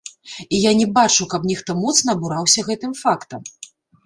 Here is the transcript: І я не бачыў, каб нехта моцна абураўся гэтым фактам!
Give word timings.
І 0.43 0.55
я 0.61 0.71
не 0.79 0.87
бачыў, 0.95 1.27
каб 1.33 1.45
нехта 1.51 1.71
моцна 1.83 2.09
абураўся 2.19 2.65
гэтым 2.71 2.97
фактам! 3.03 3.41